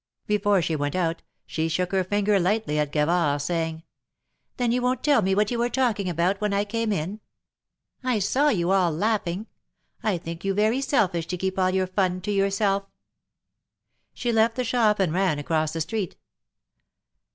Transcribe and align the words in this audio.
Before 0.25 0.63
she 0.63 0.75
went 0.75 0.95
out, 0.95 1.21
she 1.45 1.69
shook 1.69 1.91
her 1.91 2.03
finger 2.03 2.39
lightly 2.39 2.79
at 2.79 2.91
Gavard, 2.91 3.39
saying: 3.39 3.83
"Then 4.57 4.71
you 4.71 4.81
wonft 4.81 5.03
tell 5.03 5.21
me 5.21 5.35
what 5.35 5.51
you 5.51 5.59
were 5.59 5.69
talking 5.69 6.09
about 6.09 6.41
when 6.41 6.49
]l^came 6.49 6.91
in? 6.91 7.19
I 8.03 8.17
saw 8.17 8.49
you 8.49 8.71
all 8.71 8.91
laughing. 8.91 9.45
I 10.01 10.17
think 10.17 10.43
you 10.43 10.55
very 10.55 10.81
selfish 10.81 11.27
to 11.27 11.37
keep 11.37 11.59
all 11.59 11.69
your 11.69 11.85
fun 11.85 12.19
to 12.21 12.31
yourself." 12.31 12.87
She 14.15 14.31
left 14.31 14.55
the 14.55 14.63
shop, 14.63 14.99
and 14.99 15.13
ran 15.13 15.37
across 15.37 15.71
the 15.71 15.81
street. 15.81 16.15